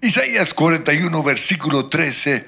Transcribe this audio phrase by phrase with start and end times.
[0.00, 2.46] Isaías 41, versículo 13,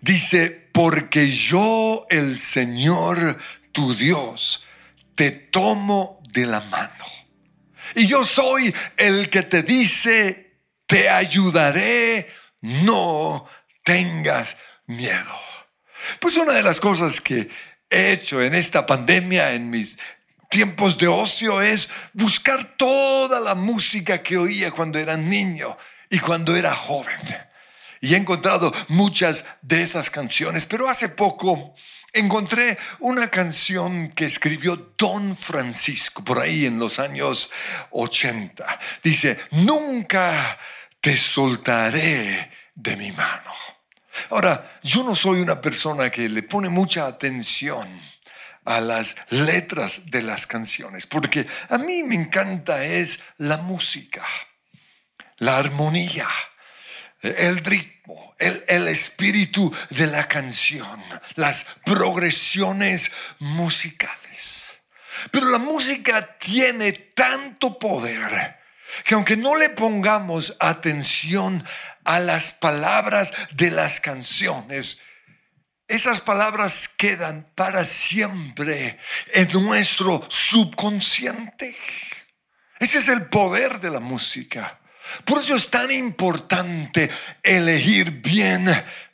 [0.00, 3.38] dice, porque yo el Señor
[3.72, 4.66] tu Dios
[5.14, 7.04] te tomo de la mano.
[7.94, 12.30] Y yo soy el que te dice, te ayudaré,
[12.60, 13.48] no
[13.82, 14.56] tengas
[14.86, 15.40] miedo.
[16.20, 17.48] Pues una de las cosas que
[17.88, 19.98] he hecho en esta pandemia, en mis
[20.50, 25.76] tiempos de ocio, es buscar toda la música que oía cuando era niño
[26.10, 27.18] y cuando era joven.
[28.00, 31.74] Y he encontrado muchas de esas canciones, pero hace poco
[32.12, 37.50] encontré una canción que escribió Don Francisco por ahí en los años
[37.90, 38.80] 80.
[39.02, 40.58] Dice, nunca
[41.00, 43.52] te soltaré de mi mano.
[44.30, 47.88] Ahora, yo no soy una persona que le pone mucha atención
[48.64, 54.22] a las letras de las canciones, porque a mí me encanta es la música,
[55.40, 56.28] la armonía,
[57.20, 61.02] el ritmo, el, espíritu de la canción,
[61.34, 64.78] las progresiones musicales.
[65.30, 68.58] Pero la música tiene tanto poder
[69.04, 71.64] que aunque no le pongamos atención
[72.04, 75.02] a las palabras de las canciones,
[75.86, 78.98] esas palabras quedan para siempre
[79.32, 81.76] en nuestro subconsciente.
[82.78, 84.79] Ese es el poder de la música.
[85.24, 87.10] Por eso es tan importante
[87.42, 88.68] elegir bien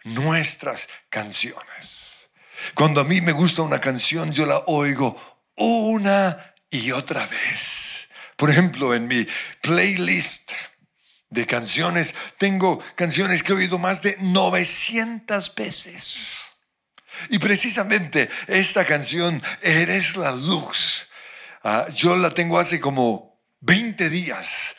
[0.05, 2.31] nuestras canciones.
[2.75, 8.09] Cuando a mí me gusta una canción, yo la oigo una y otra vez.
[8.37, 9.27] Por ejemplo, en mi
[9.63, 10.53] playlist
[11.31, 16.53] de canciones, tengo canciones que he oído más de 900 veces.
[17.31, 21.09] Y precisamente esta canción, Eres la luz,
[21.65, 24.77] ah, yo la tengo hace como 20 días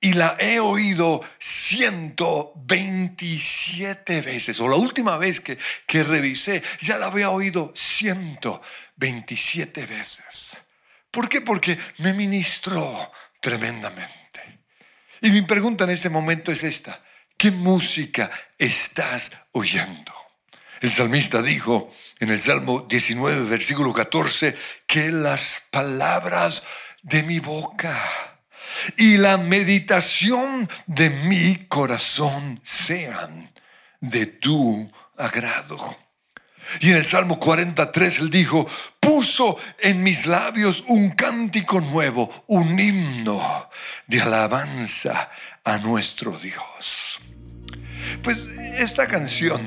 [0.00, 7.04] y la he oído 127 veces, o la última vez que, que revisé, ya la
[7.06, 10.62] había oído 127 veces.
[11.10, 11.42] ¿Por qué?
[11.42, 14.60] Porque me ministró tremendamente.
[15.20, 17.04] Y mi pregunta en este momento es esta.
[17.36, 20.14] ¿Qué música estás oyendo?
[20.80, 24.56] El salmista dijo en el Salmo 19, versículo 14,
[24.86, 26.66] que las palabras
[27.02, 28.29] de mi boca
[28.96, 33.50] y la meditación de mi corazón sean
[34.00, 35.78] de tu agrado.
[36.80, 38.66] Y en el Salmo 43 él dijo,
[39.00, 43.68] puso en mis labios un cántico nuevo, un himno
[44.06, 45.30] de alabanza
[45.64, 47.18] a nuestro Dios.
[48.22, 48.48] Pues
[48.78, 49.60] esta canción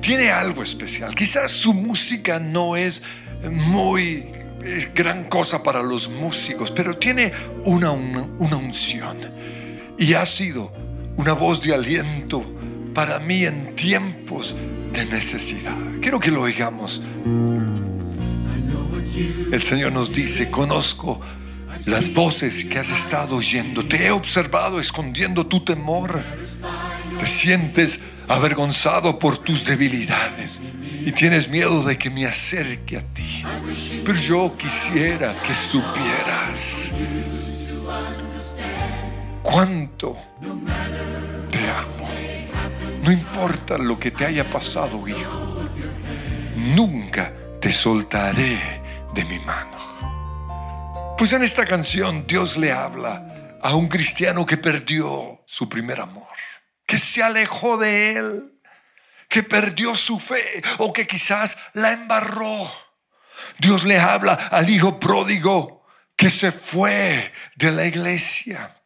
[0.00, 1.14] tiene algo especial.
[1.14, 3.02] Quizás su música no es
[3.50, 4.26] muy
[4.94, 7.32] gran cosa para los músicos, pero tiene
[7.64, 9.18] una, una unción.
[9.98, 10.72] Y ha sido
[11.16, 12.44] una voz de aliento
[12.94, 14.54] para mí en tiempos
[14.92, 15.76] de necesidad.
[16.00, 17.02] Quiero que lo oigamos.
[19.52, 21.20] El Señor nos dice, conozco
[21.86, 26.22] las voces que has estado oyendo, te he observado escondiendo tu temor,
[27.18, 30.62] te sientes avergonzado por tus debilidades
[31.04, 33.44] y tienes miedo de que me acerque a ti.
[34.04, 36.92] Pero yo quisiera que supieras
[39.42, 40.16] cuánto
[41.50, 42.08] te amo.
[43.02, 45.68] No importa lo que te haya pasado, hijo,
[46.74, 48.82] nunca te soltaré
[49.14, 51.14] de mi mano.
[51.16, 56.33] Pues en esta canción Dios le habla a un cristiano que perdió su primer amor,
[56.86, 58.60] que se alejó de él,
[59.28, 62.72] que perdió su fe o que quizás la embarró.
[63.58, 65.86] Dios le habla al hijo pródigo
[66.16, 68.80] que se fue de la iglesia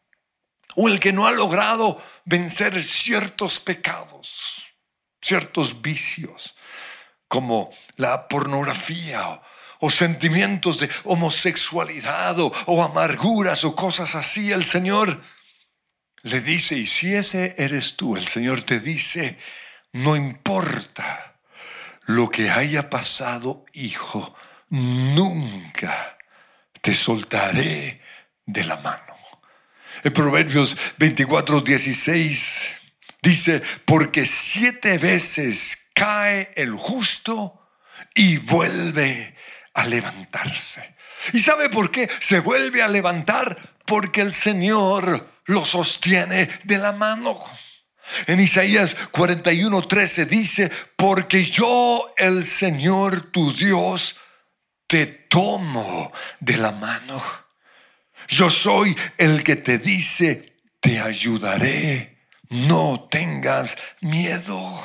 [0.76, 4.62] o el que no ha logrado vencer ciertos pecados,
[5.20, 6.54] ciertos vicios,
[7.26, 9.42] como la pornografía
[9.80, 15.20] o, sentimientos de homosexualidad o, o amarguras o cosas así, el Señor
[16.22, 19.38] le dice, y si ese eres tú, el Señor te dice,
[19.92, 21.36] no importa
[22.06, 24.36] lo que haya pasado, hijo,
[24.70, 26.18] nunca
[26.80, 28.02] te soltaré
[28.46, 29.14] de la mano.
[30.02, 32.76] En Proverbios 24, 16
[33.22, 37.68] dice, porque siete veces cae el justo
[38.14, 39.36] y vuelve
[39.74, 40.96] a levantarse.
[41.32, 43.76] ¿Y sabe por qué se vuelve a levantar?
[43.84, 47.36] Porque el Señor lo sostiene de la mano.
[48.26, 54.16] En Isaías 41, 13 dice, porque yo el Señor tu Dios
[54.86, 56.10] te tomo
[56.40, 57.20] de la mano
[58.28, 62.18] yo soy el que te dice, te ayudaré,
[62.50, 64.78] no tengas miedo.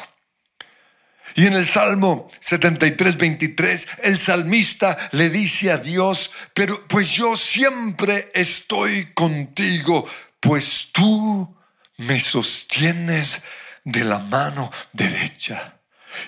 [1.36, 7.36] Y en el Salmo 73, 23, el salmista le dice a Dios, pero pues yo
[7.36, 10.07] siempre estoy contigo,
[10.43, 11.57] pues tú
[11.97, 13.45] me sostienes
[13.85, 15.79] de la mano derecha.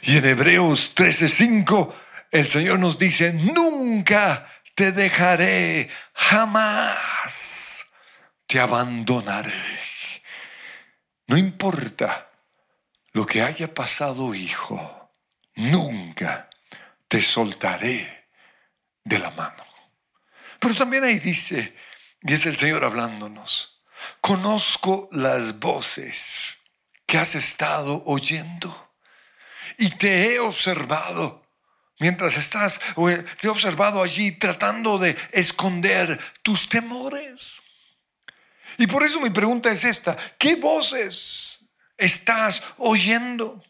[0.03, 1.94] Y en Hebreos 13:5
[2.31, 7.88] el Señor nos dice, nunca te dejaré, jamás
[8.47, 9.79] te abandonaré.
[11.27, 12.31] No importa
[13.12, 15.12] lo que haya pasado, hijo,
[15.56, 16.50] nunca
[17.09, 18.29] te soltaré
[19.03, 19.65] de la mano.
[20.59, 21.75] Pero también ahí dice,
[22.21, 23.75] y es el Señor hablándonos,
[24.22, 26.56] conozco las voces
[27.06, 28.94] que has estado oyendo
[29.78, 31.46] y te he observado
[32.00, 32.80] mientras estás,
[33.40, 37.62] te he observado allí tratando de esconder tus temores.
[38.78, 43.63] Y por eso mi pregunta es esta, ¿qué voces estás oyendo?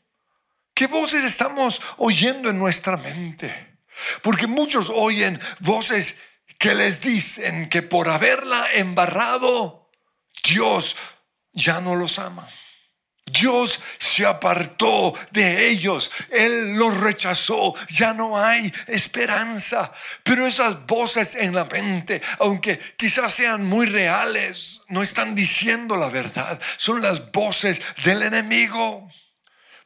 [0.73, 3.79] ¿Qué voces estamos oyendo en nuestra mente?
[4.21, 6.19] Porque muchos oyen voces
[6.57, 9.84] que les dicen que por haberla embarrado,
[10.43, 10.95] Dios
[11.53, 12.47] ya no los ama.
[13.25, 19.91] Dios se apartó de ellos, Él los rechazó, ya no hay esperanza.
[20.23, 26.09] Pero esas voces en la mente, aunque quizás sean muy reales, no están diciendo la
[26.09, 29.09] verdad, son las voces del enemigo.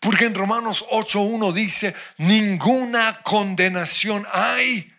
[0.01, 4.93] Porque en Romanos 8.1 dice, ninguna condenación hay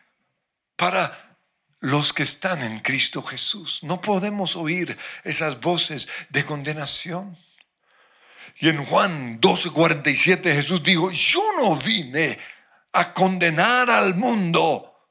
[0.77, 1.30] para
[1.81, 3.83] los que están en Cristo Jesús.
[3.83, 7.37] No podemos oír esas voces de condenación.
[8.59, 12.39] Y en Juan 12:47 Jesús dijo, yo no vine
[12.93, 15.09] a condenar al mundo,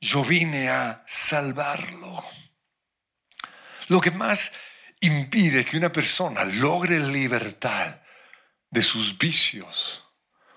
[0.00, 2.24] yo vine a salvarlo.
[3.88, 4.52] Lo que más
[5.00, 8.00] impide que una persona logre libertad
[8.70, 10.04] de sus vicios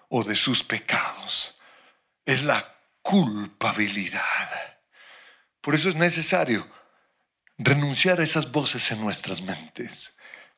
[0.09, 1.59] o de sus pecados
[2.25, 2.63] es la
[3.01, 4.74] culpabilidad.
[5.65, 6.65] Por eso es necesario
[7.57, 10.15] renunciar a esas voces en nuestras mentes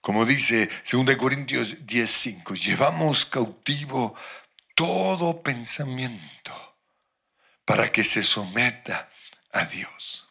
[0.08, 4.16] como dice 2 Corintios 10:5, llevamos cautivo
[4.74, 6.78] todo pensamiento
[7.66, 9.10] para que se someta
[9.52, 10.26] a Dios.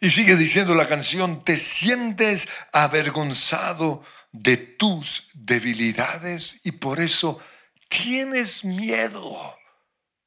[0.00, 7.40] Y sigue diciendo la canción, te sientes avergonzado de tus debilidades y por eso
[7.88, 9.56] tienes miedo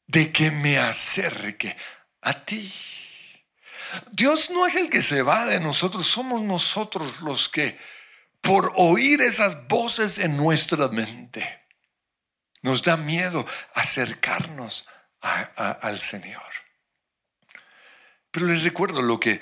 [0.07, 1.75] de que me acerque
[2.21, 2.71] a ti.
[4.11, 7.79] Dios no es el que se va de nosotros, somos nosotros los que
[8.41, 11.65] por oír esas voces en nuestra mente.
[12.61, 14.87] Nos da miedo acercarnos
[15.21, 16.41] al Señor.
[18.29, 19.41] Pero les recuerdo lo que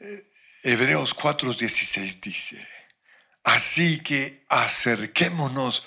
[0.00, 0.30] eh,
[0.62, 2.68] Hebreos 4:16 dice.
[3.44, 5.86] Así que acerquémonos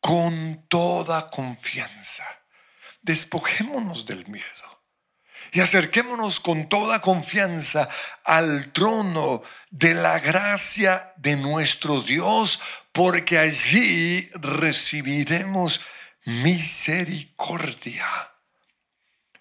[0.00, 2.26] con toda confianza.
[3.02, 4.77] Despojémonos del miedo
[5.52, 7.88] y acerquémonos con toda confianza
[8.24, 12.60] al trono de la gracia de nuestro Dios,
[12.92, 15.80] porque allí recibiremos
[16.24, 18.06] misericordia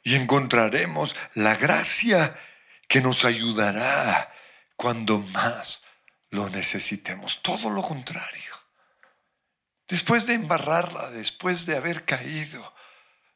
[0.03, 2.39] y encontraremos la gracia
[2.87, 4.33] que nos ayudará
[4.77, 5.83] cuando más
[6.29, 7.41] lo necesitemos.
[7.41, 8.55] Todo lo contrario.
[9.87, 12.73] Después de embarrarla, después de haber caído,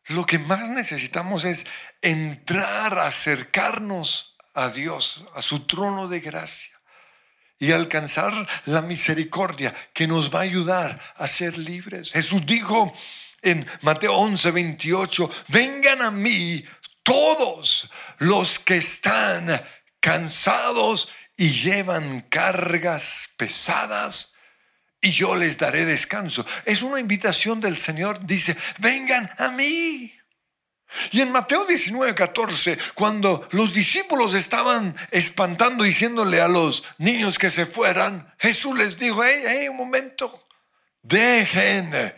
[0.08, 1.66] lo que más necesitamos es
[2.02, 6.80] entrar, acercarnos a Dios, a su trono de gracia
[7.60, 8.34] y alcanzar
[8.66, 12.12] la misericordia que nos va a ayudar a ser libres.
[12.12, 12.92] Jesús dijo
[13.42, 16.66] en Mateo 11, 28, vengan a mí
[17.04, 19.62] todos los que están
[20.00, 24.36] cansados y llevan cargas pesadas
[25.02, 26.46] y yo les daré descanso.
[26.64, 30.14] Es una invitación del Señor, dice, vengan a mí.
[31.12, 37.50] Y en Mateo 19, 14, cuando los discípulos estaban espantando, diciéndole a los niños que
[37.50, 40.48] se fueran, Jesús les dijo, hey, hey, un momento,
[41.02, 42.14] dejen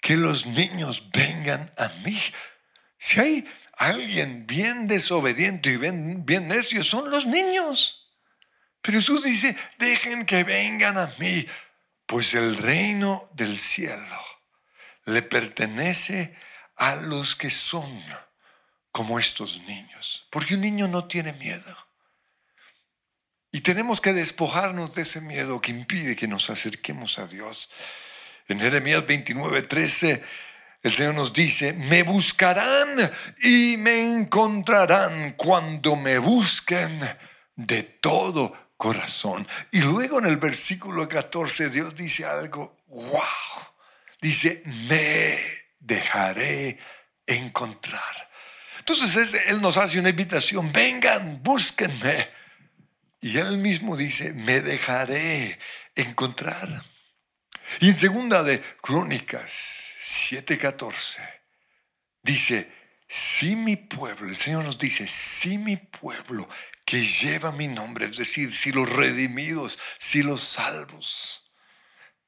[0.00, 2.20] que los niños vengan a mí.
[2.98, 3.48] Si hay
[3.78, 8.12] alguien bien desobediente y bien, bien necio, son los niños.
[8.82, 11.46] Pero Jesús dice, dejen que vengan a mí
[12.06, 14.20] pues el reino del cielo
[15.06, 16.36] le pertenece
[16.76, 18.02] a los que son
[18.92, 20.26] como estos niños.
[20.30, 21.76] Porque un niño no tiene miedo.
[23.52, 27.70] Y tenemos que despojarnos de ese miedo que impide que nos acerquemos a Dios.
[28.48, 30.22] En Jeremías 29, 13,
[30.82, 33.10] el Señor nos dice, me buscarán
[33.42, 37.00] y me encontrarán cuando me busquen
[37.56, 39.46] de todo corazón.
[39.72, 43.20] Y luego en el versículo 14 Dios dice algo, wow,
[44.20, 45.38] dice, me
[45.78, 46.78] dejaré
[47.26, 48.30] encontrar.
[48.78, 52.28] Entonces Él nos hace una invitación, vengan, búsquenme.
[53.20, 55.58] Y Él mismo dice, me dejaré
[55.94, 56.84] encontrar.
[57.80, 61.18] Y en segunda de Crónicas 7:14
[62.22, 62.72] dice,
[63.08, 66.48] si mi pueblo, el Señor nos dice, si mi pueblo
[66.86, 71.50] que lleva mi nombre, es decir, si los redimidos, si los salvos,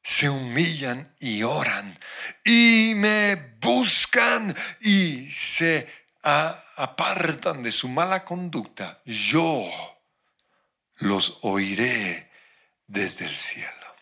[0.02, 1.98] se humillan y oran
[2.44, 5.88] y me buscan y se
[6.22, 9.64] apartan de su mala conducta, yo
[10.96, 12.30] los oiré
[12.86, 13.96] desde el cielo.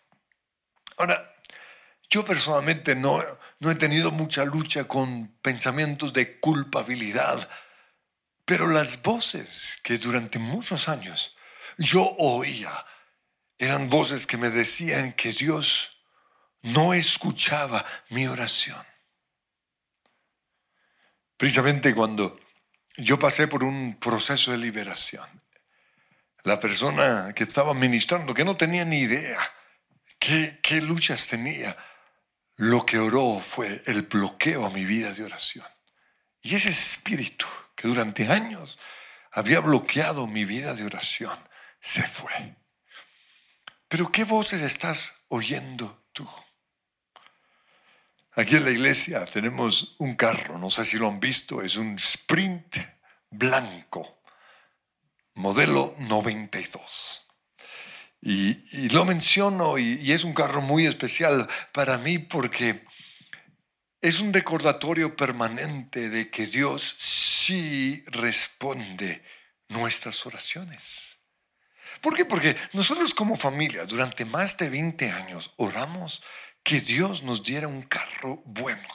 [0.97, 1.35] Ahora,
[2.09, 3.23] yo personalmente no,
[3.59, 7.47] no he tenido mucha lucha con pensamientos de culpabilidad,
[8.47, 11.37] pero las voces que durante muchos años
[11.77, 12.73] yo oía
[13.59, 15.99] eran voces que me decían que Dios
[16.63, 18.85] no escuchaba mi oración.
[21.37, 22.39] Precisamente cuando
[22.97, 25.29] yo pasé por un proceso de liberación,
[26.45, 29.41] la persona que estaba ministrando, que no tenía ni idea
[30.21, 31.77] qué, qué luchas tenía,
[32.55, 35.67] lo que oró fue el bloqueo a mi vida de oración.
[36.43, 38.79] Y ese espíritu que durante años
[39.31, 41.39] había bloqueado mi vida de oración
[41.81, 42.57] se fue.
[43.87, 46.29] Pero ¿qué voces estás oyendo tú?
[48.33, 51.95] Aquí en la iglesia tenemos un carro, no sé si lo han visto, es un
[51.95, 52.77] Sprint
[53.31, 54.21] blanco,
[55.35, 57.27] modelo 92.
[58.23, 62.85] Y, lo menciono y, y es un carro muy especial para mí porque
[64.01, 66.97] es un recordatorio permanente de que Dios
[67.47, 69.23] sí responde
[69.69, 71.17] nuestras oraciones.
[72.01, 72.25] ¿Por qué?
[72.25, 76.25] Porque nosotros como familia durante más de 20 años oramos
[76.65, 78.89] que Dios nos diera un carro bueno.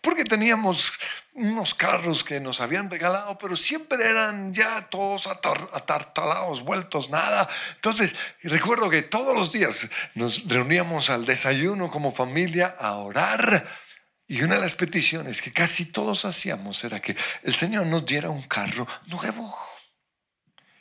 [0.00, 0.90] Porque teníamos
[1.34, 7.48] unos carros que nos habían regalado, pero siempre eran ya todos atartalados, vueltos, nada.
[7.74, 13.81] Entonces, recuerdo que todos los días nos reuníamos al desayuno como familia a orar.
[14.26, 18.30] Y una de las peticiones que casi todos hacíamos era que el Señor nos diera
[18.30, 19.54] un carro nuevo.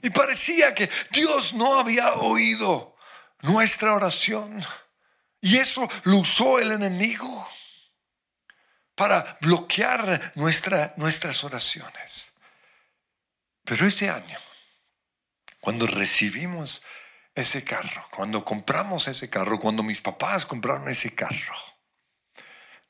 [0.01, 2.95] Y parecía que Dios no había oído
[3.41, 4.63] nuestra oración.
[5.41, 7.49] Y eso lo usó el enemigo
[8.95, 12.35] para bloquear nuestra, nuestras oraciones.
[13.63, 14.37] Pero ese año,
[15.59, 16.83] cuando recibimos
[17.33, 21.55] ese carro, cuando compramos ese carro, cuando mis papás compraron ese carro,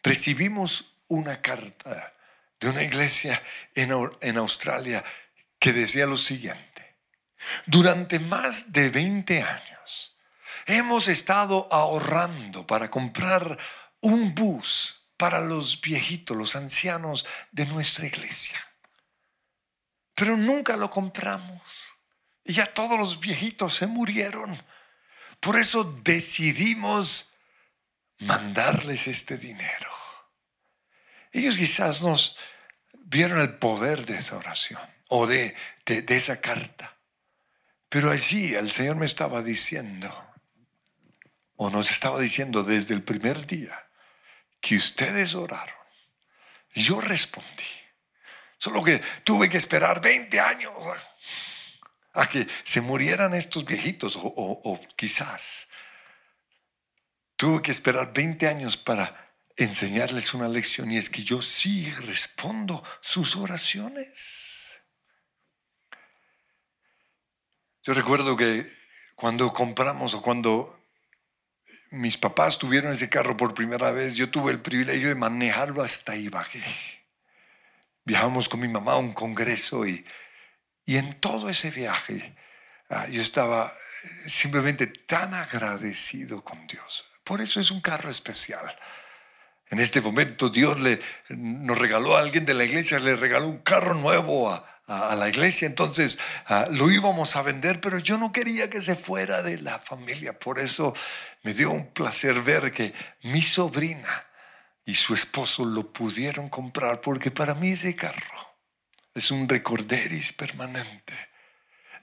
[0.04, 2.14] recibimos una carta
[2.60, 3.42] de una iglesia
[3.74, 3.92] en,
[4.22, 5.04] en Australia
[5.60, 6.98] que decía lo siguiente.
[7.66, 10.18] Durante más de 20 años
[10.66, 13.58] hemos estado ahorrando para comprar
[14.02, 18.60] un bus para los viejitos, los ancianos de nuestra iglesia.
[20.16, 21.62] Pero nunca lo compramos.
[22.44, 24.58] Y ya todos los viejitos se murieron.
[25.40, 27.31] Por eso decidimos
[28.22, 29.90] mandarles este dinero.
[31.32, 32.38] Ellos quizás nos
[32.94, 36.98] vieron el poder de esa oración o de, de esa carta.
[37.90, 40.10] Pero allí el Señor me estaba diciendo,
[41.58, 43.88] o nos estaba diciendo desde el primer día,
[44.62, 45.76] que ustedes oraron.
[46.74, 47.64] Yo respondí.
[48.58, 50.72] Solo que tuve que esperar 20 años
[52.14, 55.68] a, que se murieran estos viejitos, o, o quizás
[57.42, 62.84] tuve que esperar 20 años para enseñarles una lección y es que yo sí respondo
[63.00, 64.80] sus oraciones.
[67.82, 68.72] Yo recuerdo que
[69.16, 70.86] cuando compramos o cuando
[71.90, 76.16] mis papás tuvieron ese carro por primera vez, yo tuve el privilegio de manejarlo hasta
[76.16, 76.64] Ibagué.
[78.06, 80.06] Viajamos con mi mamá a un congreso y,
[80.86, 82.36] y en todo ese viaje
[82.90, 83.74] ah, yo estaba
[84.28, 87.11] simplemente tan agradecido con Dios.
[87.24, 88.76] Por eso es un carro especial.
[89.70, 93.60] En este momento Dios le, nos regaló a alguien de la iglesia, le regaló un
[93.60, 94.68] carro nuevo a,
[95.16, 99.42] la iglesia, entonces ah, lo íbamos a vender, pero yo no quería que se fuera
[99.42, 100.38] de la familia.
[100.38, 100.94] Por eso
[101.44, 104.26] me dio un placer ver que mi sobrina
[104.84, 108.58] y su esposo lo pudieron comprar, porque para mí ese carro
[109.14, 111.14] es un recorderis permanente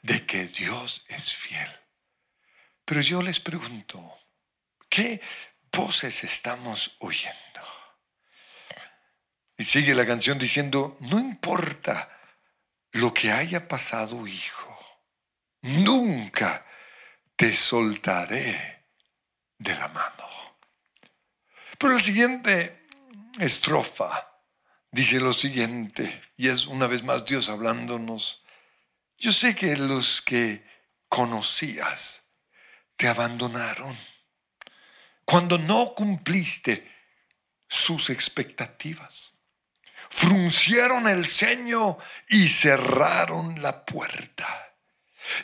[0.00, 1.68] de que Dios es fiel.
[2.86, 4.18] Pero yo les pregunto,
[4.88, 5.20] ¿qué
[5.72, 7.38] voces estamos oyendo?
[9.56, 12.08] Y sigue la canción diciendo, no importa
[12.92, 14.78] lo que haya pasado, hijo,
[15.62, 16.64] nunca
[17.36, 18.86] te soltaré
[19.58, 20.28] de la mano.
[21.76, 22.86] Pero la siguiente
[23.38, 24.28] estrofa
[24.90, 28.42] dice lo siguiente, y es una vez más Dios hablándonos.
[29.18, 30.66] Yo sé que los que
[31.08, 32.28] conocías
[32.96, 33.96] te abandonaron
[35.28, 36.90] cuando no cumpliste
[37.68, 39.34] sus expectativas.
[40.08, 41.98] Fruncieron el ceño
[42.30, 44.72] y cerraron la puerta.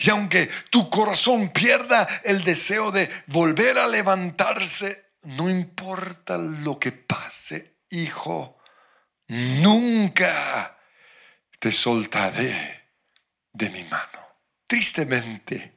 [0.00, 6.92] Y aunque tu corazón pierda el deseo de volver a levantarse, no importa lo que
[6.92, 8.58] pase, hijo,
[9.28, 10.78] nunca
[11.58, 12.88] te soltaré
[13.52, 14.38] de mi mano.
[14.66, 15.76] Tristemente,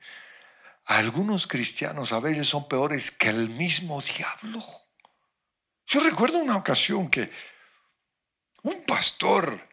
[0.87, 4.63] algunos cristianos a veces son peores que el mismo diablo.
[5.85, 7.29] Yo recuerdo una ocasión que
[8.63, 9.67] un pastor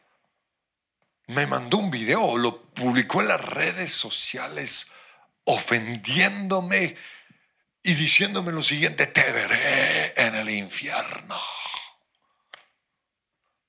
[1.28, 4.88] me mandó un video, lo publicó en las redes sociales
[5.44, 6.97] ofendiéndome
[7.83, 11.40] y diciéndome lo siguiente, te veré en el infierno.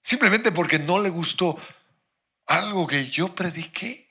[0.02, 1.58] Simplemente porque no le gustó
[2.48, 4.06] algo que yo prediqué.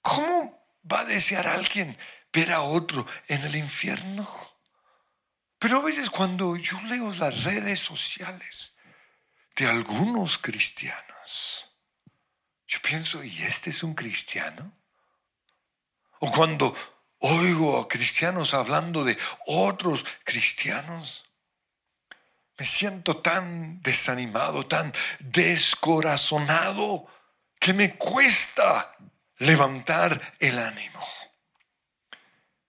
[0.00, 0.57] ¿Cómo
[0.90, 1.96] va a desear alguien
[2.32, 4.28] ver a otro en el infierno?
[5.58, 8.78] Pero a veces cuando yo leo las redes sociales
[9.56, 11.66] de algunos cristianos,
[12.66, 14.72] yo pienso, ¿y este es un cristiano?
[16.20, 16.74] O cuando
[17.20, 21.24] oigo a cristianos hablando de otros cristianos,
[22.56, 27.06] me siento tan desanimado, tan descorazonado,
[27.58, 28.96] que me cuesta
[29.38, 31.06] levantar el ánimo.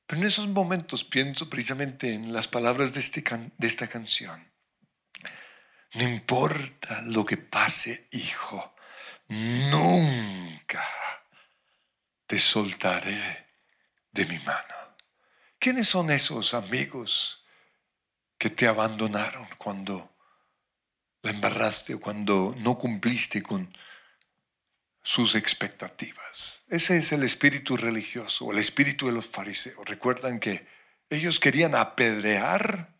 [0.05, 3.23] Pero en esos momentos pienso precisamente en las palabras de, este
[3.57, 4.51] de esta canción.
[5.93, 8.75] No importa lo que pase, hijo,
[9.27, 10.87] nunca
[12.25, 13.47] te soltaré
[14.11, 14.75] de mi mano.
[15.57, 17.43] ¿Quiénes son esos amigos
[18.37, 20.15] que te abandonaron cuando
[21.21, 23.75] la embarraste o cuando no cumpliste con
[25.01, 26.65] sus expectativas?
[26.69, 29.85] Ese es el espíritu religioso, el espíritu de los fariseos.
[29.85, 30.67] Recuerdan que
[31.09, 32.93] ellos querían apedrear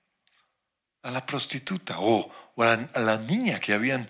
[1.04, 4.10] a la prostituta o, a la niña que habían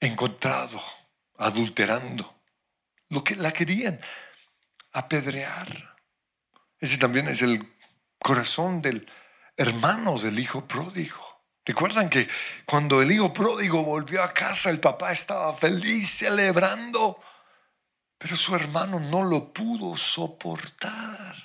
[0.00, 0.80] encontrado
[1.36, 2.42] adulterando.
[3.10, 4.00] Lo que la querían
[4.92, 5.96] apedrear.
[6.78, 7.72] Ese también es el
[8.18, 9.10] corazón del
[9.56, 11.27] hermano del hijo pródigo.
[11.68, 12.26] Recuerdan que
[12.64, 17.22] cuando el hijo pródigo volvió a casa, el papá estaba feliz celebrando,
[18.16, 21.36] pero su hermano no lo pudo soportar.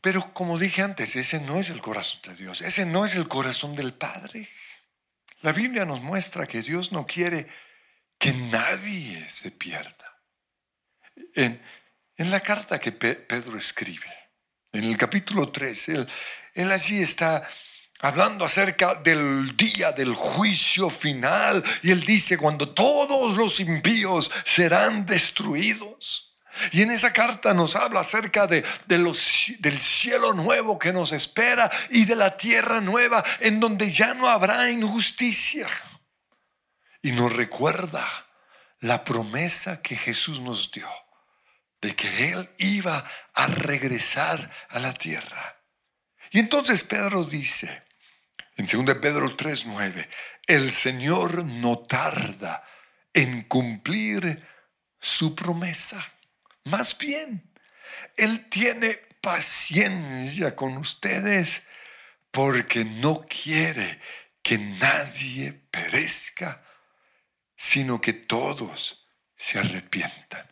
[0.00, 3.28] Pero como dije antes, ese no es el corazón de Dios, ese no es el
[3.28, 4.48] corazón del Padre.
[5.42, 7.48] La Biblia nos muestra que Dios no quiere
[8.18, 10.22] que nadie se pierda.
[11.34, 11.60] En,
[12.16, 14.19] la carta que Pedro escribe,
[14.72, 16.08] en el capítulo 3, él,
[16.54, 17.48] él allí está
[18.00, 25.06] hablando acerca del día del juicio final y él dice cuando todos los impíos serán
[25.06, 26.26] destruidos.
[26.72, 28.64] Y en esa carta nos habla acerca de,
[28.98, 34.14] los, del cielo nuevo que nos espera y de la tierra nueva en donde ya
[34.14, 35.68] no habrá injusticia.
[37.02, 38.06] Y nos recuerda
[38.80, 40.88] la promesa que Jesús nos dio
[41.80, 45.56] de que Él iba a regresar a la tierra.
[46.30, 47.82] Y entonces Pedro dice,
[48.56, 50.08] en 2 Pedro 3:9,
[50.46, 52.64] el Señor no tarda
[53.12, 54.46] en cumplir
[55.00, 56.04] su promesa.
[56.64, 57.50] Más bien,
[58.16, 61.66] Él tiene paciencia con ustedes
[62.30, 64.00] porque no quiere
[64.42, 66.62] que nadie perezca,
[67.56, 70.50] sino que todos se arrepientan.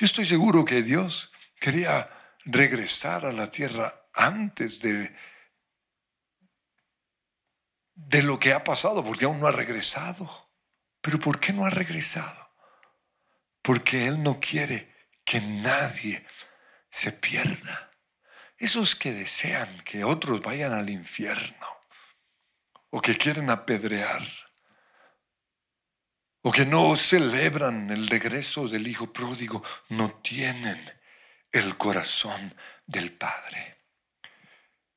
[0.00, 2.08] Yo estoy seguro que Dios quería
[2.46, 5.14] regresar a la tierra antes de,
[7.96, 10.48] de lo que ha pasado, porque aún no ha regresado.
[11.02, 12.50] Pero ¿por qué no ha regresado?
[13.60, 14.90] Porque Él no quiere
[15.22, 16.26] que nadie
[16.88, 17.92] se pierda.
[18.56, 21.66] Esos que desean que otros vayan al infierno
[22.88, 24.22] o que quieren apedrear
[26.42, 30.80] o que no celebran el regreso del Hijo pródigo, no tienen
[31.52, 32.54] el corazón
[32.86, 33.78] del Padre.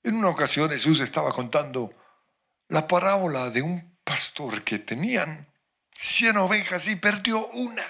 [0.03, 1.93] En una ocasión Jesús estaba contando
[2.69, 5.47] la parábola de un pastor que tenían
[5.93, 7.85] cien ovejas y perdió una.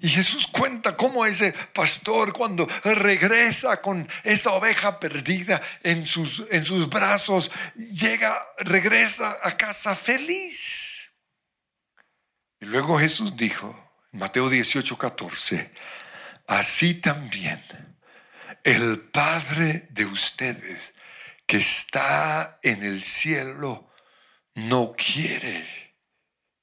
[0.00, 6.64] Y Jesús cuenta cómo ese pastor cuando regresa con esa oveja perdida en sus, en
[6.64, 10.91] sus brazos, llega, regresa a casa feliz.
[12.62, 13.76] Y luego Jesús dijo,
[14.12, 15.72] Mateo 18, 14.
[16.46, 17.60] Así también
[18.62, 20.94] el Padre de ustedes
[21.44, 23.90] que está en el cielo
[24.54, 25.96] no quiere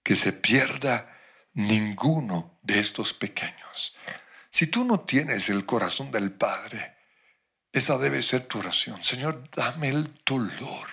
[0.01, 1.19] que se pierda
[1.51, 3.97] ninguno de estos pequeños.
[4.49, 6.95] Si tú no tienes el corazón del Padre,
[7.73, 9.03] esa debe ser tu oración.
[9.03, 10.87] Señor, dame el dolor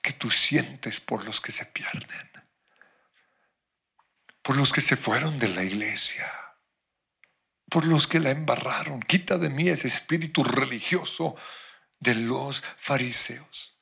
[0.00, 2.33] que tú sientes por los que se pierden,
[4.44, 6.30] por los que se fueron de la iglesia,
[7.70, 9.00] por los que la embarraron.
[9.00, 11.34] Quita de mí ese espíritu religioso
[11.98, 13.78] de los fariseos.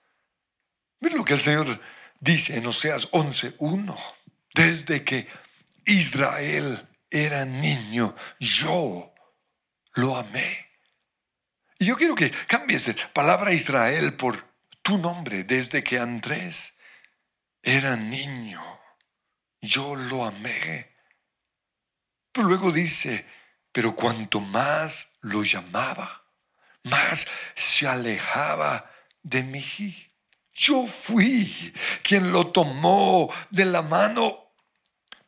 [1.01, 1.81] Mira lo que el Señor
[2.21, 3.99] dice en Oseas 11.1.
[4.55, 5.27] Desde que
[5.85, 9.13] Israel era niño, yo
[9.95, 10.69] lo amé.
[11.81, 14.47] Y yo quiero que cambies la palabra Israel por
[14.83, 15.43] tu nombre.
[15.43, 16.79] Desde que Andrés
[17.65, 18.63] era niño,
[19.63, 20.95] yo lo amé.
[22.31, 23.27] Pero luego dice,
[23.73, 26.23] pero cuanto más lo llamaba,
[26.85, 28.91] más se alejaba
[29.23, 30.09] de mí.
[30.53, 31.73] Yo fui
[32.03, 34.43] quien lo tomó de la mano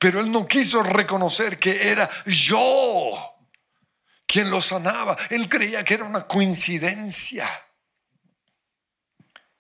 [0.05, 3.11] pero él no quiso reconocer que era yo
[4.27, 5.16] quien lo sanaba.
[5.31, 7.49] Él creía que era una coincidencia.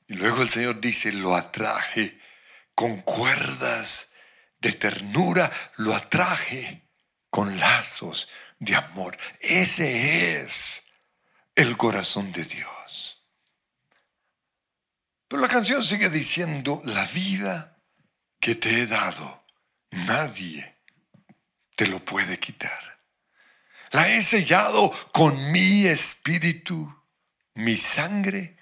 [0.06, 2.20] Y luego el Señor dice, lo atraje
[2.74, 4.12] con cuerdas
[4.64, 6.88] de ternura, lo atraje
[7.30, 9.16] con lazos de amor.
[9.40, 10.86] Ese es
[11.54, 13.22] el corazón de Dios.
[15.28, 17.76] Pero la canción sigue diciendo, la vida
[18.40, 19.44] que te he dado
[19.94, 20.74] Nadie
[21.76, 22.98] te lo puede quitar.
[23.90, 26.92] La he sellado con mi espíritu,
[27.54, 28.58] mi sangre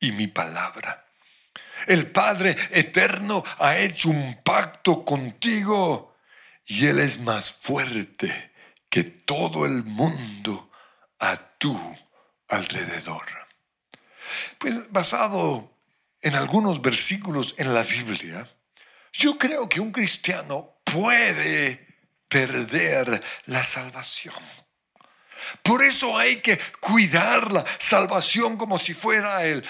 [0.00, 1.01] y mi palabra.
[1.86, 6.16] El Padre eterno ha hecho un pacto contigo
[6.66, 8.52] y Él es más fuerte
[8.88, 10.70] que todo el mundo
[11.18, 11.78] a tu
[12.48, 13.24] alrededor.
[14.58, 15.78] Pues basado
[16.20, 18.48] en algunos versículos en la Biblia,
[19.12, 21.86] yo creo que un cristiano puede
[22.28, 24.34] perder la salvación.
[25.62, 29.64] Por eso hay que cuidar la salvación como si fuera el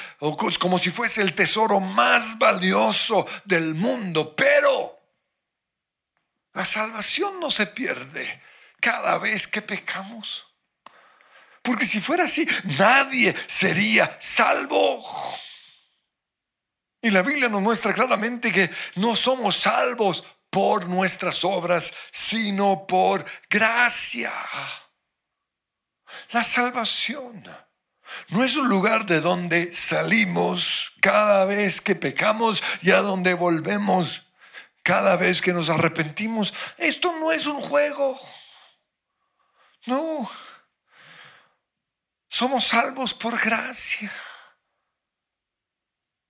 [0.58, 4.98] como si fuese el tesoro más valioso del mundo, pero
[6.54, 8.42] la salvación no se pierde
[8.80, 10.46] cada vez que pecamos.
[11.62, 12.46] Porque si fuera así,
[12.78, 15.02] nadie sería salvo.
[17.00, 23.24] Y la Biblia nos muestra claramente que no somos salvos por nuestras obras, sino por
[23.48, 24.32] gracia.
[26.30, 27.44] La salvación
[28.28, 34.32] no es un lugar de donde salimos cada vez que pecamos y a donde volvemos
[34.82, 36.52] cada vez que nos arrepentimos.
[36.78, 38.18] Esto no es un juego.
[39.86, 40.30] No.
[42.28, 44.12] Somos salvos por gracia.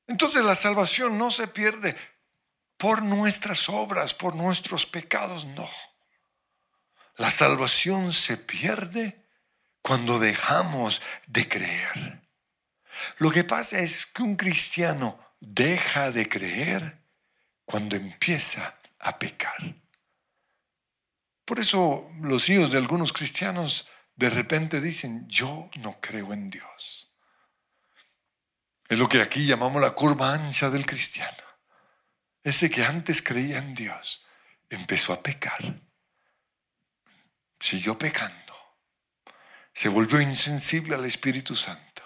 [0.06, 1.96] Entonces la salvación no se pierde
[2.76, 5.70] por nuestras obras, por nuestros pecados, no.
[7.16, 9.21] La salvación se pierde
[9.82, 12.20] cuando dejamos de creer.
[13.18, 16.98] Lo que pasa es que un cristiano deja de creer
[17.64, 19.74] cuando empieza a pecar.
[21.44, 27.08] Por eso los hijos de algunos cristianos de repente dicen, yo no creo en Dios.
[28.88, 31.42] Es lo que aquí llamamos la curva ancha del cristiano.
[32.44, 34.24] Ese que antes creía en Dios
[34.68, 35.80] empezó a pecar.
[37.58, 38.51] Siguió pecando.
[39.72, 42.02] Se volvió insensible al Espíritu Santo.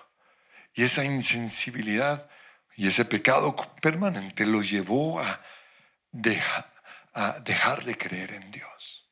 [0.74, 2.28] Y esa insensibilidad
[2.76, 5.42] y ese pecado permanente lo llevó a,
[7.14, 9.08] a dejar de creer en Dios.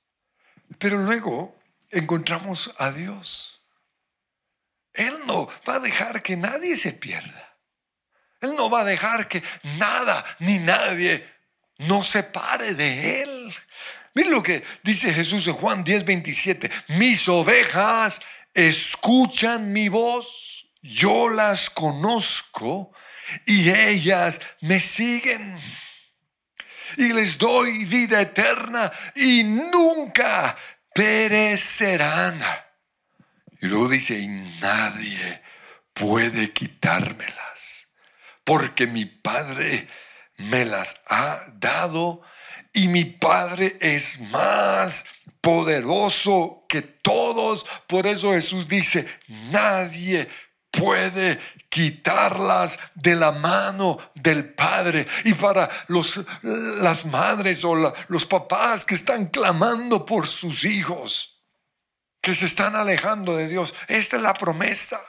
[0.78, 1.58] Pero luego
[1.90, 3.62] encontramos a Dios.
[4.92, 7.56] Él no va a dejar que nadie se pierda.
[8.40, 9.42] Él no va a dejar que
[9.78, 11.26] nada ni nadie
[11.78, 13.54] nos separe de Él.
[14.12, 16.70] Miren lo que dice Jesús en Juan 10, 27.
[16.88, 18.20] Mis ovejas
[18.54, 22.92] escuchan mi voz, yo las conozco
[23.46, 25.58] y ellas me siguen.
[26.96, 30.56] Y les doy vida eterna y nunca
[30.94, 32.40] perecerán.
[33.60, 35.42] Y luego dice, y nadie
[35.92, 37.44] puede quitármela
[38.44, 39.88] porque mi Padre
[40.36, 42.22] me las ha dado
[42.74, 45.06] y mi Padre es más
[45.40, 47.64] poderoso que todos.
[47.86, 49.08] Por eso Jesús dice,
[49.50, 50.28] nadie
[50.72, 55.06] puede quitarlas de la mano del Padre.
[55.24, 57.74] Y para los, las madres o
[58.08, 61.44] los papás que están clamando por sus hijos,
[62.20, 65.00] que se están alejando de Dios, esta es la promesa.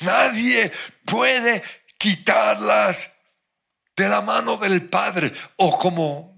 [0.00, 0.72] Nadie
[1.04, 1.62] puede
[1.96, 3.14] quitarlas
[3.96, 5.32] de la mano del Padre.
[5.56, 6.37] O como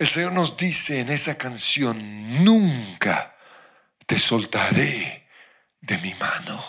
[0.00, 3.36] el Señor nos dice en esa canción, nunca
[4.06, 5.28] te soltaré
[5.78, 6.64] de mi mano.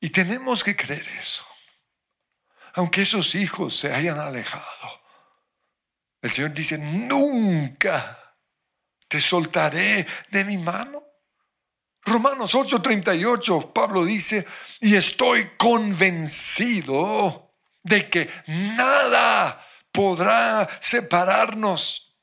[0.00, 1.46] Y tenemos que creer eso.
[2.74, 5.00] Aunque esos hijos se hayan alejado,
[6.20, 8.34] el Señor dice, nunca
[9.06, 11.04] te soltaré de mi mano.
[12.02, 14.44] Romanos 8:38, Pablo dice,
[14.80, 19.65] y estoy convencido de que nada
[19.96, 22.14] podrá separarnos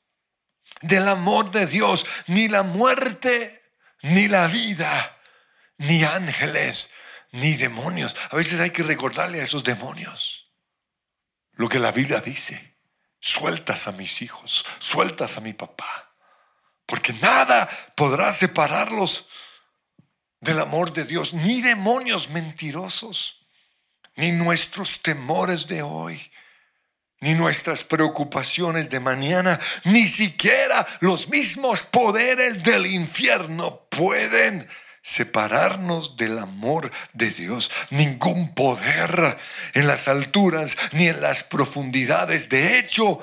[0.80, 3.60] del amor de Dios, ni la muerte,
[4.02, 5.18] ni la vida,
[5.78, 6.94] ni ángeles,
[7.32, 8.14] ni demonios.
[8.30, 10.52] A veces hay que recordarle a esos demonios
[11.54, 12.76] lo que la Biblia dice.
[13.18, 16.14] Sueltas a mis hijos, sueltas a mi papá,
[16.84, 19.30] porque nada podrá separarlos
[20.40, 23.46] del amor de Dios, ni demonios mentirosos,
[24.14, 26.30] ni nuestros temores de hoy,
[27.20, 34.68] ni nuestras preocupaciones de mañana, ni siquiera los mismos poderes del infierno pueden
[35.04, 37.70] separarnos del amor de Dios.
[37.90, 39.38] Ningún poder
[39.74, 42.48] en las alturas ni en las profundidades.
[42.48, 43.22] De hecho,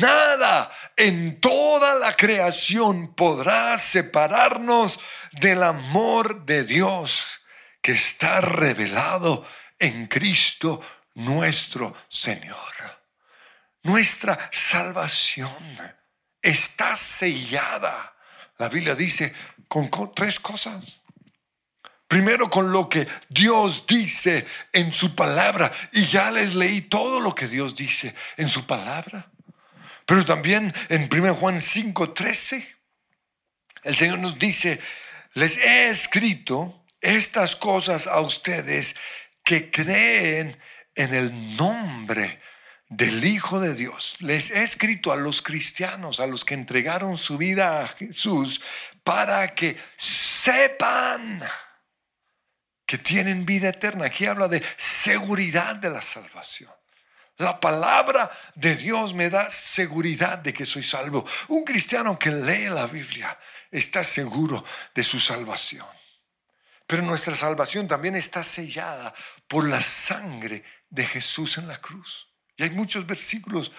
[0.00, 5.00] nada en toda la creación podrá separarnos
[5.32, 7.40] del amor de Dios
[7.82, 9.44] que está revelado
[9.80, 10.80] en Cristo
[11.14, 12.95] nuestro Señor.
[13.86, 15.78] Nuestra salvación
[16.42, 18.16] está sellada.
[18.58, 19.32] La Biblia dice
[19.68, 21.04] con tres cosas.
[22.08, 25.72] Primero con lo que Dios dice en su palabra.
[25.92, 29.30] Y ya les leí todo lo que Dios dice en su palabra.
[30.04, 32.66] Pero también en 1 Juan 5:13,
[33.84, 34.80] el Señor nos dice,
[35.34, 38.96] les he escrito estas cosas a ustedes
[39.44, 40.60] que creen
[40.96, 42.40] en el nombre
[42.88, 44.16] del Hijo de Dios.
[44.20, 48.60] Les he escrito a los cristianos, a los que entregaron su vida a Jesús,
[49.02, 51.42] para que sepan
[52.84, 54.06] que tienen vida eterna.
[54.06, 56.72] Aquí habla de seguridad de la salvación.
[57.38, 61.26] La palabra de Dios me da seguridad de que soy salvo.
[61.48, 63.38] Un cristiano que lee la Biblia
[63.70, 65.86] está seguro de su salvación.
[66.86, 69.12] Pero nuestra salvación también está sellada
[69.48, 72.25] por la sangre de Jesús en la cruz.
[72.56, 73.72] Y hay muchos versículos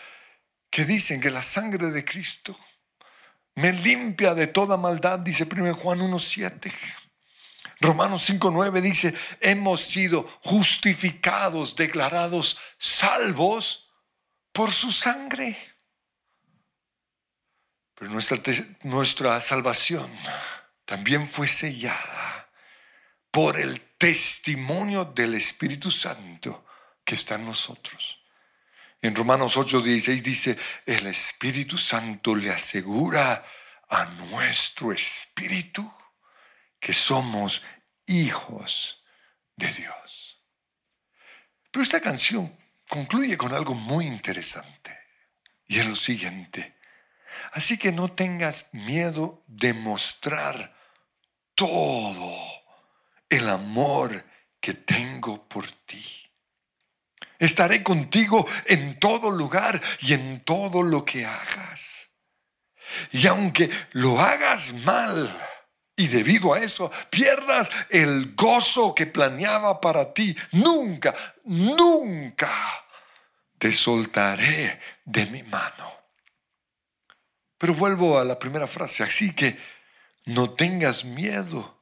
[0.70, 2.58] que dicen que la sangre de Cristo
[3.56, 6.72] me limpia de toda maldad, dice 1 Juan 1.7.
[7.80, 13.92] Romanos 5.9 dice, hemos sido justificados, declarados salvos
[14.52, 15.58] por su sangre.
[17.96, 18.38] Pero nuestra,
[18.84, 20.12] nuestra salvación
[20.86, 22.50] también fue sellada
[23.32, 26.66] por el testimonio del Espíritu Santo
[27.04, 28.16] que está en nosotros.
[29.02, 33.46] En Romanos 8:16 dice, el Espíritu Santo le asegura
[33.90, 35.90] a nuestro espíritu
[36.80, 37.64] que somos
[38.06, 39.04] hijos
[39.56, 40.40] de Dios.
[41.72, 42.58] Pero esta canción
[42.88, 44.98] concluye con algo muy interesante
[45.68, 46.78] y es lo siguiente.
[47.52, 50.76] Así que no tengas miedo de mostrar
[51.54, 52.36] todo
[53.30, 54.26] el amor
[54.60, 56.27] que tengo por ti.
[57.39, 62.10] Estaré contigo en todo lugar y en todo lo que hagas.
[63.12, 65.38] Y aunque lo hagas mal,
[66.00, 72.86] y debido a eso pierdas el gozo que planeaba para ti, nunca, nunca
[73.58, 75.91] te soltaré de mi mano.
[77.58, 79.60] Pero vuelvo a la primera frase, así que
[80.26, 81.82] no tengas miedo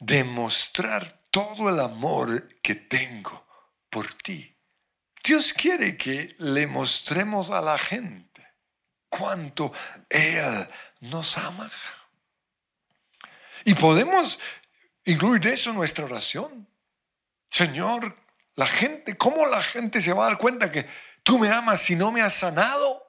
[0.00, 3.46] de mostrar todo el amor que tengo
[3.88, 4.55] por ti.
[5.26, 8.46] Dios quiere que le mostremos a la gente
[9.08, 9.72] cuánto
[10.08, 10.68] Él
[11.00, 11.68] nos ama.
[13.64, 14.38] Y podemos
[15.04, 16.68] incluir eso en nuestra oración.
[17.50, 18.16] Señor,
[18.54, 20.88] la gente, ¿cómo la gente se va a dar cuenta que
[21.24, 23.02] tú me amas si no me has sanado?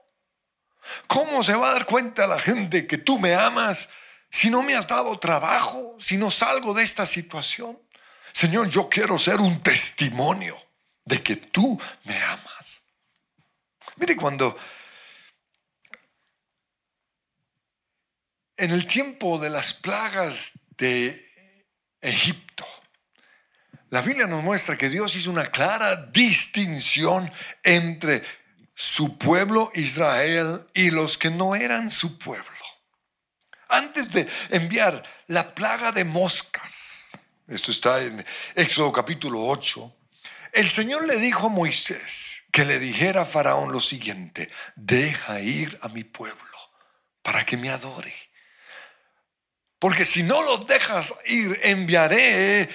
[1.06, 3.90] ¿Cómo se va a dar cuenta la gente que tú me amas
[4.32, 7.80] si no me has dado trabajo, si no salgo de esta situación?
[8.34, 10.58] Señor, yo quiero ser un testimonio
[11.08, 12.84] de que tú me amas.
[13.96, 14.58] Mire, cuando
[18.60, 21.24] En el tiempo de las plagas de
[22.02, 22.66] Egipto,
[23.92, 28.24] la Biblia nos muestra que Dios hizo una clara distinción entre
[28.74, 32.46] su pueblo Israel y los que no eran su pueblo.
[33.70, 37.12] Antes de enviar la plaga de moscas,
[37.48, 39.97] esto está en Éxodo capítulo 8,
[40.58, 45.78] el Señor le dijo a Moisés que le dijera a Faraón lo siguiente, deja ir
[45.84, 46.58] a mi pueblo
[47.22, 48.16] para que me adore.
[49.78, 52.68] Porque si no lo dejas ir, enviaré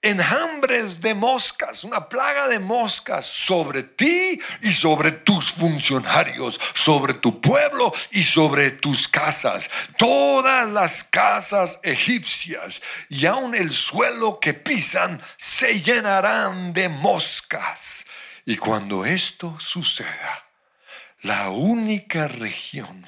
[0.00, 7.40] enjambres de moscas, una plaga de moscas sobre ti y sobre tus funcionarios, sobre tu
[7.40, 9.70] pueblo y sobre tus casas.
[9.96, 18.06] Todas las casas egipcias y aun el suelo que pisan se llenarán de moscas.
[18.44, 20.46] Y cuando esto suceda,
[21.22, 23.04] la única región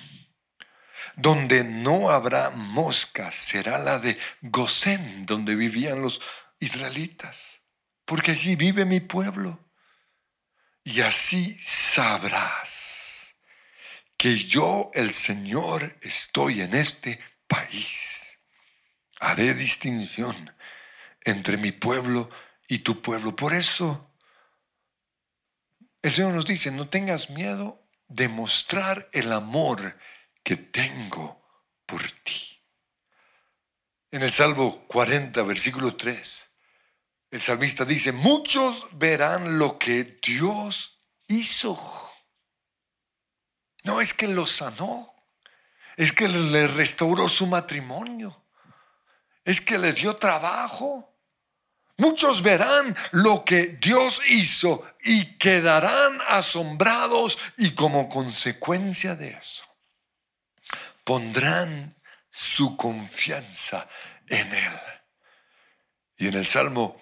[1.17, 6.21] donde no habrá moscas será la de Gosén, donde vivían los
[6.61, 7.63] israelitas,
[8.05, 9.59] porque allí vive mi pueblo.
[10.85, 13.41] Y así sabrás
[14.17, 18.39] que yo, el Señor, estoy en este país.
[19.19, 20.55] Haré distinción
[21.23, 22.31] entre mi pueblo
[22.69, 23.35] y tu pueblo.
[23.35, 24.15] Por eso
[26.03, 29.99] el Señor nos dice, no tengas miedo de mostrar el amor
[30.43, 31.43] que tengo
[31.87, 32.63] por ti.
[34.11, 36.50] En el Salmo 40, versículo 3,
[37.31, 41.79] el salmista dice, muchos verán lo que Dios hizo.
[43.85, 45.15] No es que lo sanó,
[45.97, 48.45] es que le restauró su matrimonio,
[49.45, 51.07] es que le dio trabajo.
[51.97, 59.71] Muchos verán lo que Dios hizo y quedarán asombrados y como consecuencia de eso
[61.11, 61.97] pondrán
[62.31, 63.89] su confianza
[64.29, 64.81] en Él.
[66.19, 67.01] Y en el Salmo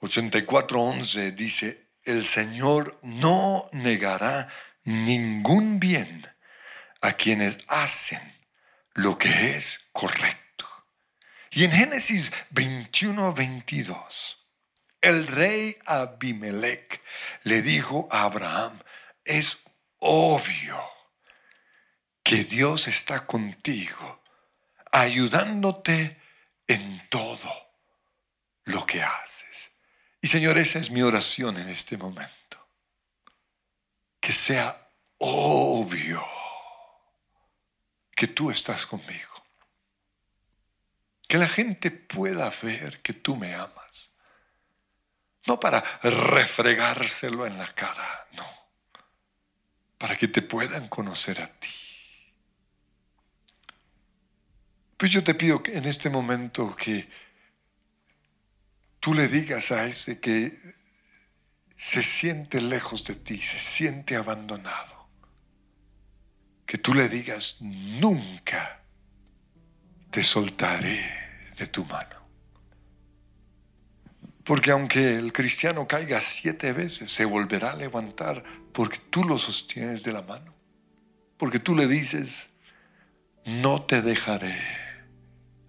[0.00, 4.48] 84.11 dice, el Señor no negará
[4.84, 6.26] ningún bien
[7.00, 8.20] a quienes hacen
[8.94, 10.66] lo que es correcto.
[11.50, 14.36] Y en Génesis 21.22,
[15.00, 17.02] el rey Abimelech
[17.44, 18.80] le dijo a Abraham,
[19.24, 19.62] es
[19.98, 20.80] obvio
[22.22, 24.22] que Dios está contigo,
[24.92, 26.20] ayudándote
[26.66, 27.50] en todo
[28.64, 29.67] lo que haces.
[30.20, 32.68] Y Señor, esa es mi oración en este momento.
[34.20, 36.24] Que sea obvio
[38.14, 39.44] que tú estás conmigo.
[41.28, 44.16] Que la gente pueda ver que tú me amas.
[45.46, 48.46] No para refregárselo en la cara, no.
[49.98, 51.68] Para que te puedan conocer a ti.
[54.96, 57.08] Pues yo te pido en este momento que
[59.00, 60.58] tú le digas a ese que
[61.76, 65.08] se siente lejos de ti, se siente abandonado,
[66.66, 68.82] que tú le digas, nunca
[70.10, 71.00] te soltaré
[71.56, 72.16] de tu mano.
[74.44, 80.02] Porque aunque el cristiano caiga siete veces, se volverá a levantar porque tú lo sostienes
[80.02, 80.54] de la mano.
[81.36, 82.48] Porque tú le dices,
[83.44, 84.58] no te dejaré,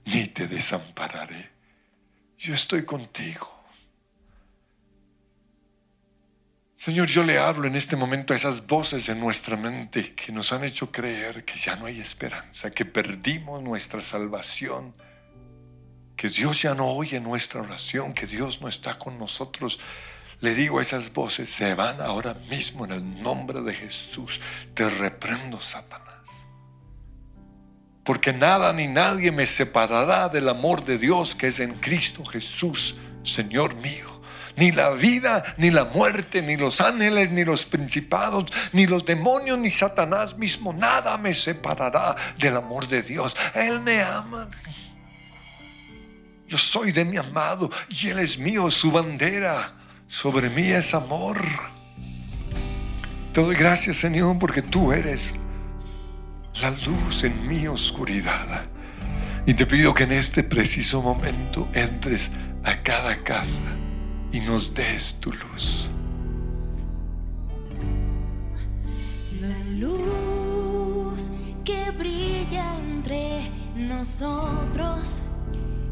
[0.05, 1.58] ni te desampararé
[2.39, 3.53] yo estoy contigo.
[6.77, 10.53] Señor, yo le hablo en este momento a esas voces en nuestra mente que nos
[10.53, 14.95] han hecho creer que ya no hay esperanza, que perdimos nuestra salvación,
[16.15, 19.77] que Dios ya no oye nuestra oración, que Dios no está con nosotros.
[20.39, 24.39] Le digo a esas voces, se van ahora mismo en el nombre de Jesús.
[24.73, 26.08] Te reprendo, Satanás
[28.09, 32.95] porque nada ni nadie me separará del amor de Dios que es en Cristo Jesús,
[33.21, 34.07] Señor mío.
[34.55, 39.59] Ni la vida, ni la muerte, ni los ángeles, ni los principados, ni los demonios,
[39.59, 43.37] ni Satanás mismo, nada me separará del amor de Dios.
[43.53, 44.49] Él me ama.
[46.47, 49.75] Yo soy de mi amado y Él es mío, su bandera
[50.07, 51.39] sobre mí es amor.
[53.33, 55.35] Te doy gracias, Señor, porque tú eres
[56.61, 58.65] la luz en mi oscuridad.
[59.45, 62.31] Y te pido que en este preciso momento entres
[62.63, 63.63] a cada casa
[64.31, 65.89] y nos des tu luz.
[69.39, 71.29] La luz
[71.63, 75.21] que brilla entre nosotros,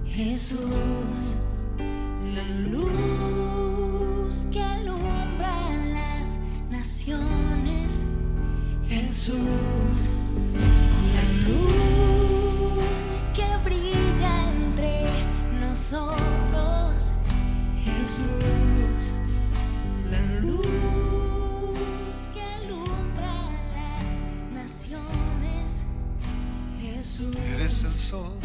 [0.05, 0.59] Jesús.
[2.33, 6.37] La luz que alumbra las
[6.69, 8.03] naciones,
[8.87, 10.09] Jesús.
[11.47, 15.05] La luz que brilla entre
[15.61, 17.13] nosotros,
[17.85, 19.13] Jesús.
[20.11, 21.79] La luz
[22.33, 24.11] que alumbra las
[24.53, 25.83] naciones,
[26.81, 27.35] Jesús.
[27.55, 28.36] Eres el sol.